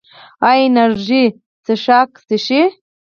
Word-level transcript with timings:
ایا 0.49 0.61
انرژي 0.67 1.23
څښاک 1.65 2.09
څښئ؟ 2.27 2.63